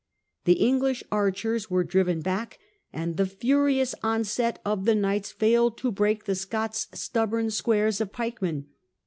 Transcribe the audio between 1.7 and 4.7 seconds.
driven back, and the furious onset